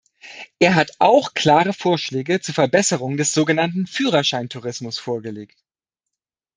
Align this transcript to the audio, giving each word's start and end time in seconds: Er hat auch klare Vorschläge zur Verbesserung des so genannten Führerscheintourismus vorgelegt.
Er 0.57 0.73
hat 0.73 0.93
auch 0.97 1.35
klare 1.35 1.73
Vorschläge 1.73 2.41
zur 2.41 2.55
Verbesserung 2.55 3.17
des 3.17 3.33
so 3.33 3.45
genannten 3.45 3.85
Führerscheintourismus 3.85 4.97
vorgelegt. 4.97 5.63